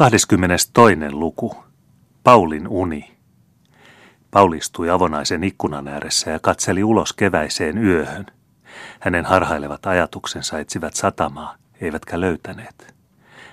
22. 0.00 1.10
luku. 1.10 1.56
Paulin 2.24 2.68
uni. 2.68 3.16
Pauli 4.30 4.56
istui 4.56 4.90
avonaisen 4.90 5.44
ikkunan 5.44 5.88
ääressä 5.88 6.30
ja 6.30 6.38
katseli 6.38 6.84
ulos 6.84 7.12
keväiseen 7.12 7.78
yöhön. 7.78 8.26
Hänen 9.00 9.24
harhailevat 9.24 9.86
ajatuksensa 9.86 10.58
etsivät 10.58 10.94
satamaa, 10.94 11.56
eivätkä 11.80 12.20
löytäneet. 12.20 12.94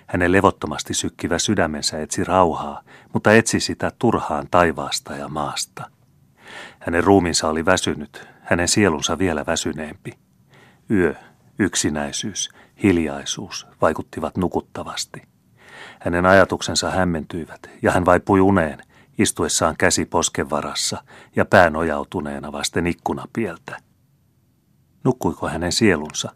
Hänen 0.06 0.32
levottomasti 0.32 0.94
sykkivä 0.94 1.40
sydämensä 1.40 2.02
etsi 2.02 2.24
rauhaa, 2.24 2.82
mutta 3.14 3.34
etsi 3.34 3.60
sitä 3.60 3.92
turhaan 4.00 4.48
taivaasta 4.52 5.16
ja 5.16 5.28
maasta. 5.28 5.90
Hänen 6.80 7.04
ruuminsa 7.04 7.50
oli 7.50 7.66
väsynyt, 7.66 8.28
hänen 8.42 8.68
sielunsa 8.68 9.18
vielä 9.18 9.46
väsyneempi. 9.48 10.12
Yö, 10.92 11.16
yksinäisyys, 11.60 12.50
hiljaisuus 12.84 13.68
vaikuttivat 13.82 14.38
nukuttavasti. 14.38 15.37
Hänen 16.00 16.26
ajatuksensa 16.26 16.92
hämmentyivät 16.92 17.70
ja 17.82 17.92
hän 17.92 18.06
vaipui 18.06 18.42
uneen, 18.42 18.82
istuessaan 19.18 19.76
käsi 19.78 20.06
posken 20.06 20.50
varassa 20.50 21.04
ja 21.36 21.46
pään 21.46 21.76
ojautuneena 21.76 22.52
vasten 22.52 22.88
ikkunapieltä. 22.88 23.78
Nukkuiko 25.04 25.48
hänen 25.48 25.72
sielunsa? 25.72 26.32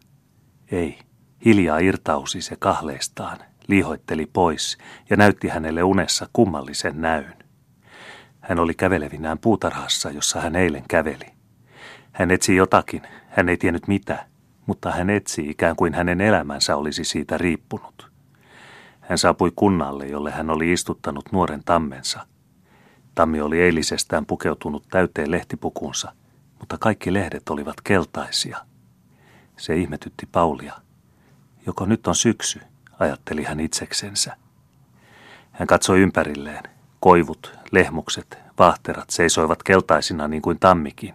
Ei. 0.72 0.98
Hiljaa 1.44 1.78
irtausi 1.78 2.42
se 2.42 2.56
kahleistaan, 2.58 3.38
liihoitteli 3.68 4.26
pois 4.26 4.78
ja 5.10 5.16
näytti 5.16 5.48
hänelle 5.48 5.82
unessa 5.82 6.28
kummallisen 6.32 7.00
näyn. 7.00 7.34
Hän 8.40 8.58
oli 8.58 8.74
kävelevinään 8.74 9.38
puutarhassa, 9.38 10.10
jossa 10.10 10.40
hän 10.40 10.56
eilen 10.56 10.84
käveli. 10.88 11.26
Hän 12.12 12.30
etsi 12.30 12.56
jotakin, 12.56 13.02
hän 13.28 13.48
ei 13.48 13.56
tiennyt 13.56 13.88
mitä, 13.88 14.26
mutta 14.66 14.90
hän 14.90 15.10
etsi 15.10 15.50
ikään 15.50 15.76
kuin 15.76 15.94
hänen 15.94 16.20
elämänsä 16.20 16.76
olisi 16.76 17.04
siitä 17.04 17.38
riippunut. 17.38 18.11
Hän 19.12 19.18
saapui 19.18 19.52
kunnalle, 19.56 20.06
jolle 20.06 20.30
hän 20.30 20.50
oli 20.50 20.72
istuttanut 20.72 21.32
nuoren 21.32 21.62
tammensa. 21.64 22.26
Tammi 23.14 23.40
oli 23.40 23.60
eilisestään 23.60 24.26
pukeutunut 24.26 24.84
täyteen 24.90 25.30
lehtipukunsa, 25.30 26.12
mutta 26.58 26.78
kaikki 26.78 27.12
lehdet 27.12 27.48
olivat 27.48 27.80
keltaisia. 27.84 28.58
Se 29.56 29.76
ihmetytti 29.76 30.28
Paulia. 30.32 30.74
Joko 31.66 31.86
nyt 31.86 32.06
on 32.06 32.14
syksy, 32.14 32.60
ajatteli 32.98 33.44
hän 33.44 33.60
itseksensä. 33.60 34.36
Hän 35.52 35.68
katsoi 35.68 36.00
ympärilleen. 36.00 36.62
Koivut, 37.00 37.58
lehmukset, 37.72 38.38
vahterat 38.58 39.10
seisoivat 39.10 39.62
keltaisina 39.62 40.28
niin 40.28 40.42
kuin 40.42 40.58
tammikin. 40.58 41.14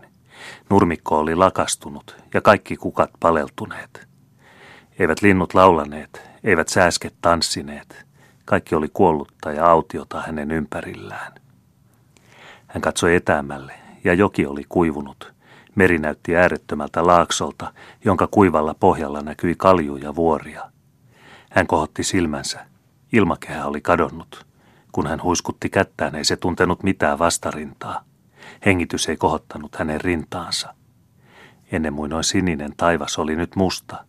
Nurmikko 0.69 1.17
oli 1.19 1.35
lakastunut 1.35 2.15
ja 2.33 2.41
kaikki 2.41 2.75
kukat 2.75 3.11
paleltuneet. 3.19 4.07
Eivät 4.99 5.21
linnut 5.21 5.53
laulaneet, 5.53 6.21
eivät 6.43 6.67
sääsket 6.67 7.13
tanssineet. 7.21 8.05
Kaikki 8.45 8.75
oli 8.75 8.87
kuollutta 8.93 9.51
ja 9.51 9.65
autiota 9.65 10.21
hänen 10.21 10.51
ympärillään. 10.51 11.33
Hän 12.67 12.81
katsoi 12.81 13.15
etäämälle 13.15 13.73
ja 14.03 14.13
joki 14.13 14.45
oli 14.45 14.63
kuivunut. 14.69 15.33
Meri 15.75 15.97
näytti 15.97 16.35
äärettömältä 16.35 17.07
laaksolta, 17.07 17.73
jonka 18.05 18.27
kuivalla 18.27 18.73
pohjalla 18.73 19.21
näkyi 19.21 19.55
kaljuja 19.57 20.15
vuoria. 20.15 20.71
Hän 21.49 21.67
kohotti 21.67 22.03
silmänsä. 22.03 22.65
Ilmakehä 23.13 23.65
oli 23.65 23.81
kadonnut. 23.81 24.45
Kun 24.91 25.07
hän 25.07 25.23
huiskutti 25.23 25.69
kättään, 25.69 26.15
ei 26.15 26.25
se 26.25 26.35
tuntenut 26.35 26.83
mitään 26.83 27.19
vastarintaa. 27.19 28.03
Hengitys 28.65 29.09
ei 29.09 29.17
kohottanut 29.17 29.75
hänen 29.75 30.01
rintaansa. 30.01 30.73
Ennen 31.71 31.93
muinoin 31.93 32.23
sininen 32.23 32.73
taivas 32.77 33.19
oli 33.19 33.35
nyt 33.35 33.55
musta– 33.55 33.97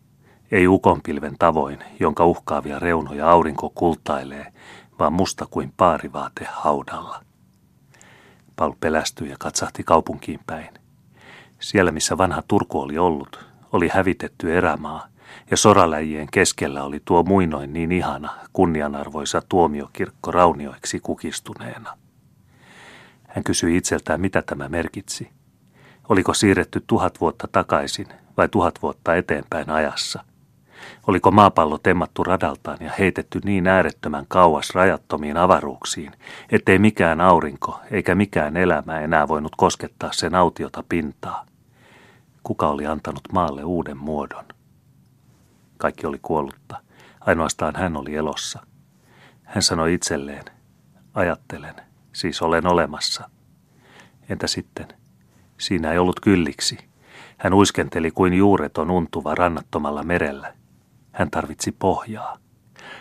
ei 0.51 0.67
ukonpilven 0.67 1.35
tavoin, 1.39 1.79
jonka 1.99 2.25
uhkaavia 2.25 2.79
reunoja 2.79 3.31
aurinko 3.31 3.69
kultailee, 3.75 4.53
vaan 4.99 5.13
musta 5.13 5.45
kuin 5.45 5.73
paarivaate 5.77 6.47
haudalla. 6.51 7.23
Paul 8.55 8.73
pelästyi 8.79 9.29
ja 9.29 9.35
katsahti 9.39 9.83
kaupunkiin 9.83 10.39
päin. 10.47 10.69
Siellä, 11.59 11.91
missä 11.91 12.17
vanha 12.17 12.43
Turku 12.47 12.79
oli 12.79 12.97
ollut, 12.97 13.45
oli 13.71 13.89
hävitetty 13.93 14.57
erämaa, 14.57 15.07
ja 15.51 15.57
soraläjien 15.57 16.27
keskellä 16.31 16.83
oli 16.83 17.01
tuo 17.05 17.23
muinoin 17.23 17.73
niin 17.73 17.91
ihana, 17.91 18.33
kunnianarvoisa 18.53 19.41
tuomiokirkko 19.49 20.31
raunioiksi 20.31 20.99
kukistuneena. 20.99 21.97
Hän 23.27 23.43
kysyi 23.43 23.77
itseltään, 23.77 24.21
mitä 24.21 24.41
tämä 24.41 24.69
merkitsi. 24.69 25.29
Oliko 26.09 26.33
siirretty 26.33 26.83
tuhat 26.87 27.21
vuotta 27.21 27.47
takaisin 27.51 28.07
vai 28.37 28.49
tuhat 28.49 28.81
vuotta 28.81 29.15
eteenpäin 29.15 29.69
ajassa? 29.69 30.23
Oliko 31.07 31.31
maapallo 31.31 31.77
temmattu 31.77 32.23
radaltaan 32.23 32.77
ja 32.81 32.91
heitetty 32.99 33.39
niin 33.43 33.67
äärettömän 33.67 34.25
kauas 34.27 34.69
rajattomiin 34.75 35.37
avaruuksiin, 35.37 36.11
ettei 36.51 36.79
mikään 36.79 37.21
aurinko 37.21 37.79
eikä 37.91 38.15
mikään 38.15 38.57
elämä 38.57 38.99
enää 38.99 39.27
voinut 39.27 39.55
koskettaa 39.57 40.11
sen 40.11 40.35
autiota 40.35 40.83
pintaa? 40.89 41.45
Kuka 42.43 42.67
oli 42.67 42.85
antanut 42.85 43.21
maalle 43.33 43.63
uuden 43.63 43.97
muodon? 43.97 44.45
Kaikki 45.77 46.07
oli 46.07 46.19
kuollutta. 46.21 46.81
Ainoastaan 47.21 47.75
hän 47.75 47.97
oli 47.97 48.15
elossa. 48.15 48.59
Hän 49.43 49.63
sanoi 49.63 49.93
itselleen, 49.93 50.45
ajattelen, 51.13 51.75
siis 52.13 52.41
olen 52.41 52.67
olemassa. 52.67 53.29
Entä 54.29 54.47
sitten? 54.47 54.87
Siinä 55.57 55.91
ei 55.91 55.97
ollut 55.97 56.19
kylliksi. 56.19 56.77
Hän 57.37 57.53
uiskenteli 57.53 58.11
kuin 58.11 58.33
juureton 58.33 58.91
untuva 58.91 59.35
rannattomalla 59.35 60.03
merellä. 60.03 60.53
Hän 61.11 61.31
tarvitsi 61.31 61.71
pohjaa. 61.71 62.37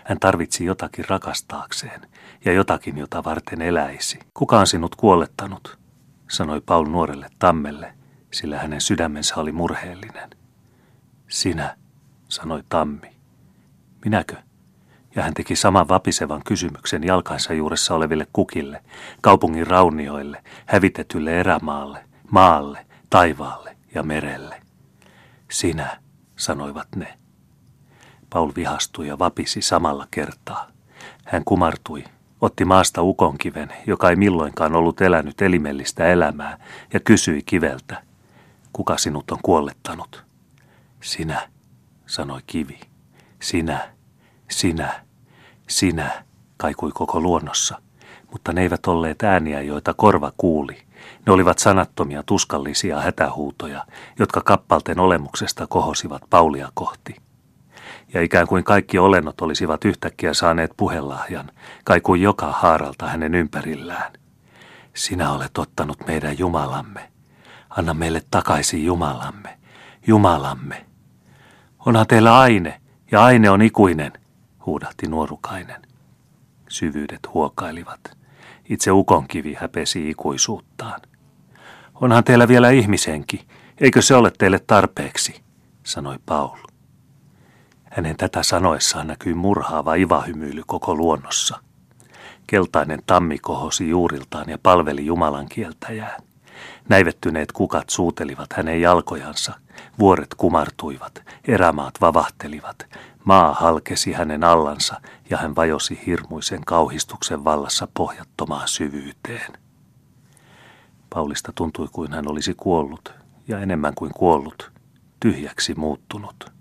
Hän 0.04 0.20
tarvitsi 0.20 0.64
jotakin 0.64 1.04
rakastaakseen 1.08 2.00
ja 2.44 2.52
jotakin, 2.52 2.98
jota 2.98 3.24
varten 3.24 3.62
eläisi. 3.62 4.18
Kuka 4.34 4.58
on 4.58 4.66
sinut 4.66 4.94
kuolettanut? 4.94 5.78
sanoi 6.30 6.60
Paul 6.60 6.86
nuorelle 6.86 7.28
tammelle, 7.38 7.94
sillä 8.32 8.58
hänen 8.58 8.80
sydämensä 8.80 9.34
oli 9.36 9.52
murheellinen. 9.52 10.30
Sinä, 11.28 11.76
sanoi 12.28 12.62
tammi. 12.68 13.10
Minäkö? 14.04 14.36
Ja 15.16 15.22
hän 15.22 15.34
teki 15.34 15.56
saman 15.56 15.88
vapisevan 15.88 16.42
kysymyksen 16.44 17.04
jalkansa 17.04 17.54
juuressa 17.54 17.94
oleville 17.94 18.26
kukille, 18.32 18.82
kaupungin 19.20 19.66
raunioille, 19.66 20.42
hävitetylle 20.66 21.40
erämaalle, 21.40 22.04
maalle, 22.30 22.86
taivaalle 23.10 23.76
ja 23.94 24.02
merelle. 24.02 24.62
Sinä, 25.50 26.00
sanoivat 26.36 26.88
ne. 26.96 27.18
Paul 28.30 28.52
vihastui 28.56 29.08
ja 29.08 29.18
vapisi 29.18 29.62
samalla 29.62 30.06
kertaa. 30.10 30.66
Hän 31.24 31.42
kumartui, 31.44 32.04
otti 32.40 32.64
maasta 32.64 33.02
ukonkiven, 33.02 33.72
joka 33.86 34.10
ei 34.10 34.16
milloinkaan 34.16 34.76
ollut 34.76 35.00
elänyt 35.00 35.42
elimellistä 35.42 36.06
elämää, 36.06 36.58
ja 36.92 37.00
kysyi 37.00 37.42
kiveltä, 37.46 38.02
kuka 38.72 38.98
sinut 38.98 39.30
on 39.30 39.38
kuollettanut? 39.42 40.24
Sinä, 41.00 41.48
sanoi 42.06 42.40
kivi. 42.46 42.80
Sinä, 43.42 43.90
sinä, 44.50 45.04
sinä, 45.68 46.24
kaikui 46.56 46.90
koko 46.94 47.20
luonnossa. 47.20 47.80
Mutta 48.32 48.52
ne 48.52 48.62
eivät 48.62 48.86
olleet 48.86 49.22
ääniä, 49.22 49.62
joita 49.62 49.94
korva 49.94 50.32
kuuli. 50.36 50.82
Ne 51.26 51.32
olivat 51.32 51.58
sanattomia, 51.58 52.22
tuskallisia 52.22 53.00
hätähuutoja, 53.00 53.86
jotka 54.18 54.40
kappalten 54.40 55.00
olemuksesta 55.00 55.66
kohosivat 55.66 56.22
Paulia 56.30 56.68
kohti 56.74 57.27
ja 58.14 58.22
ikään 58.22 58.46
kuin 58.46 58.64
kaikki 58.64 58.98
olennot 58.98 59.40
olisivat 59.40 59.84
yhtäkkiä 59.84 60.34
saaneet 60.34 60.70
puhelahjan, 60.76 61.50
kaikui 61.84 62.22
joka 62.22 62.52
haaralta 62.52 63.06
hänen 63.06 63.34
ympärillään. 63.34 64.12
Sinä 64.94 65.32
olet 65.32 65.58
ottanut 65.58 66.06
meidän 66.06 66.38
Jumalamme. 66.38 67.10
Anna 67.70 67.94
meille 67.94 68.22
takaisin 68.30 68.84
Jumalamme. 68.84 69.58
Jumalamme. 70.06 70.86
Onhan 71.86 72.06
teillä 72.06 72.38
aine, 72.38 72.80
ja 73.10 73.24
aine 73.24 73.50
on 73.50 73.62
ikuinen, 73.62 74.12
huudahti 74.66 75.06
nuorukainen. 75.06 75.82
Syvyydet 76.68 77.20
huokailivat. 77.34 78.00
Itse 78.68 78.90
ukonkivi 78.90 79.54
häpesi 79.54 80.10
ikuisuuttaan. 80.10 81.00
Onhan 81.94 82.24
teillä 82.24 82.48
vielä 82.48 82.70
ihmisenki, 82.70 83.48
eikö 83.80 84.02
se 84.02 84.14
ole 84.14 84.32
teille 84.38 84.58
tarpeeksi, 84.58 85.42
sanoi 85.84 86.16
Paul. 86.26 86.67
Hänen 87.90 88.16
tätä 88.16 88.42
sanoessaan 88.42 89.06
näkyi 89.06 89.34
murhaava 89.34 89.94
ivahymyily 89.94 90.62
koko 90.66 90.94
luonnossa. 90.94 91.58
Keltainen 92.46 93.02
tammi 93.06 93.38
kohosi 93.38 93.88
juuriltaan 93.88 94.48
ja 94.48 94.58
palveli 94.62 95.06
Jumalan 95.06 95.48
kieltäjää. 95.48 96.16
Näivettyneet 96.88 97.52
kukat 97.52 97.90
suutelivat 97.90 98.52
hänen 98.52 98.80
jalkojansa, 98.80 99.54
vuoret 99.98 100.34
kumartuivat, 100.36 101.22
erämaat 101.48 101.94
vavahtelivat, 102.00 102.86
maa 103.24 103.54
halkesi 103.54 104.12
hänen 104.12 104.44
allansa 104.44 105.00
ja 105.30 105.36
hän 105.36 105.56
vajosi 105.56 106.00
hirmuisen 106.06 106.64
kauhistuksen 106.64 107.44
vallassa 107.44 107.88
pohjattomaan 107.94 108.68
syvyyteen. 108.68 109.52
Paulista 111.10 111.52
tuntui 111.54 111.88
kuin 111.92 112.12
hän 112.12 112.30
olisi 112.30 112.54
kuollut, 112.54 113.14
ja 113.48 113.60
enemmän 113.60 113.94
kuin 113.94 114.12
kuollut, 114.14 114.72
tyhjäksi 115.20 115.74
muuttunut. 115.74 116.57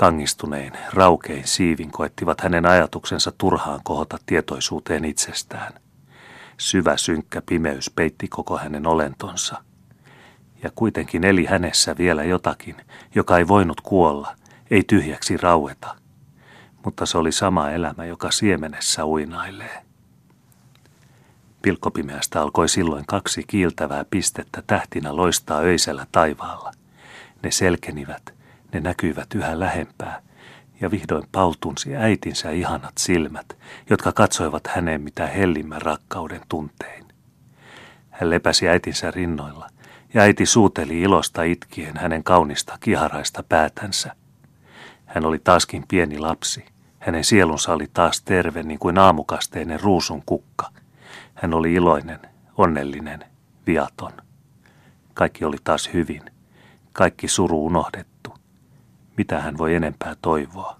Kangistunein, 0.00 0.72
raukein 0.92 1.46
siivin 1.46 1.90
koettivat 1.90 2.40
hänen 2.40 2.66
ajatuksensa 2.66 3.32
turhaan 3.38 3.80
kohota 3.84 4.18
tietoisuuteen 4.26 5.04
itsestään. 5.04 5.72
Syvä 6.58 6.96
synkkä 6.96 7.42
pimeys 7.42 7.90
peitti 7.90 8.28
koko 8.28 8.58
hänen 8.58 8.86
olentonsa. 8.86 9.62
Ja 10.62 10.70
kuitenkin 10.74 11.24
eli 11.24 11.44
hänessä 11.44 11.96
vielä 11.98 12.24
jotakin, 12.24 12.76
joka 13.14 13.38
ei 13.38 13.48
voinut 13.48 13.80
kuolla, 13.80 14.36
ei 14.70 14.82
tyhjäksi 14.86 15.36
raueta. 15.36 15.96
Mutta 16.84 17.06
se 17.06 17.18
oli 17.18 17.32
sama 17.32 17.70
elämä, 17.70 18.04
joka 18.04 18.30
siemenessä 18.30 19.06
uinailee. 19.06 19.82
Pilkkopimeästä 21.62 22.42
alkoi 22.42 22.68
silloin 22.68 23.06
kaksi 23.06 23.44
kiiltävää 23.46 24.04
pistettä 24.10 24.62
tähtinä 24.66 25.16
loistaa 25.16 25.58
öisellä 25.58 26.06
taivaalla. 26.12 26.72
Ne 27.42 27.50
selkenivät, 27.50 28.39
ne 28.72 28.80
näkyivät 28.80 29.34
yhä 29.34 29.60
lähempää, 29.60 30.22
ja 30.80 30.90
vihdoin 30.90 31.24
Paul 31.32 31.52
tunsi 31.60 31.96
äitinsä 31.96 32.50
ihanat 32.50 32.98
silmät, 32.98 33.56
jotka 33.90 34.12
katsoivat 34.12 34.66
häneen 34.66 35.00
mitä 35.00 35.26
hellimmän 35.26 35.82
rakkauden 35.82 36.40
tuntein. 36.48 37.04
Hän 38.10 38.30
lepäsi 38.30 38.68
äitinsä 38.68 39.10
rinnoilla, 39.10 39.68
ja 40.14 40.22
äiti 40.22 40.46
suuteli 40.46 41.00
ilosta 41.00 41.42
itkien 41.42 41.96
hänen 41.96 42.24
kaunista 42.24 42.78
kiharaista 42.80 43.42
päätänsä. 43.42 44.16
Hän 45.06 45.24
oli 45.24 45.38
taaskin 45.38 45.84
pieni 45.88 46.18
lapsi. 46.18 46.64
Hänen 46.98 47.24
sielunsa 47.24 47.72
oli 47.72 47.86
taas 47.94 48.22
terve 48.22 48.62
niin 48.62 48.78
kuin 48.78 48.98
aamukasteinen 48.98 49.80
ruusun 49.80 50.22
kukka. 50.26 50.70
Hän 51.34 51.54
oli 51.54 51.74
iloinen, 51.74 52.20
onnellinen, 52.56 53.24
viaton. 53.66 54.12
Kaikki 55.14 55.44
oli 55.44 55.56
taas 55.64 55.90
hyvin. 55.92 56.22
Kaikki 56.92 57.28
suru 57.28 57.66
unohdettu. 57.66 58.09
Mitä 59.20 59.40
hän 59.40 59.58
voi 59.58 59.74
enempää 59.74 60.16
toivoa? 60.22 60.76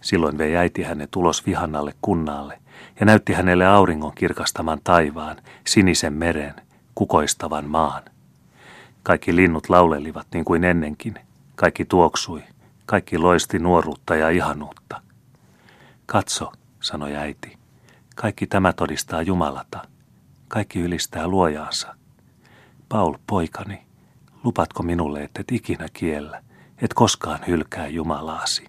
Silloin 0.00 0.38
vei 0.38 0.56
äiti 0.56 0.82
hänet 0.82 1.16
ulos 1.16 1.46
vihannalle 1.46 1.94
kunnaalle 2.02 2.60
ja 3.00 3.06
näytti 3.06 3.32
hänelle 3.32 3.66
auringon 3.66 4.12
kirkastaman 4.14 4.80
taivaan, 4.84 5.36
sinisen 5.66 6.12
meren, 6.12 6.54
kukoistavan 6.94 7.64
maan. 7.64 8.02
Kaikki 9.02 9.36
linnut 9.36 9.68
laulelivat 9.68 10.26
niin 10.34 10.44
kuin 10.44 10.64
ennenkin. 10.64 11.14
Kaikki 11.54 11.84
tuoksui. 11.84 12.42
Kaikki 12.86 13.18
loisti 13.18 13.58
nuoruutta 13.58 14.16
ja 14.16 14.30
ihanuutta. 14.30 15.02
Katso, 16.06 16.52
sanoi 16.80 17.16
äiti. 17.16 17.58
Kaikki 18.14 18.46
tämä 18.46 18.72
todistaa 18.72 19.22
Jumalata. 19.22 19.82
Kaikki 20.48 20.80
ylistää 20.80 21.28
luojaansa. 21.28 21.94
Paul, 22.88 23.14
poikani, 23.26 23.82
lupatko 24.44 24.82
minulle, 24.82 25.22
että 25.22 25.40
et 25.40 25.52
ikinä 25.52 25.86
kiellä, 25.92 26.42
et 26.82 26.94
koskaan 26.94 27.40
hylkää 27.46 27.86
Jumalaasi? 27.86 28.66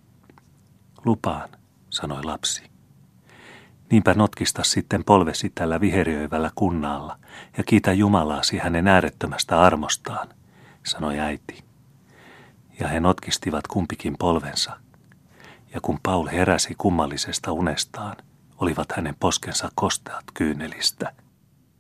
Lupaan, 1.06 1.50
sanoi 1.90 2.24
lapsi. 2.24 2.64
Niinpä 3.92 4.14
notkista 4.14 4.64
sitten 4.64 5.04
polvesi 5.04 5.52
tällä 5.56 5.82
viheriöivällä 5.82 6.52
kunnaalla 6.56 7.20
ja 7.58 7.64
kiitä 7.64 7.94
Jumalaasi 7.94 8.58
hänen 8.58 8.88
äärettömästä 8.88 9.62
armostaan, 9.62 10.30
sanoi 10.86 11.20
äiti. 11.20 11.64
Ja 12.80 12.88
he 12.88 13.00
notkistivat 13.00 13.68
kumpikin 13.68 14.16
polvensa. 14.20 14.80
Ja 15.74 15.82
kun 15.82 16.00
Paul 16.04 16.28
heräsi 16.28 16.76
kummallisesta 16.78 17.52
unestaan, 17.52 18.16
olivat 18.58 18.92
hänen 18.92 19.16
poskensa 19.20 19.72
kosteat 19.76 20.26
kyynelistä– 20.34 21.14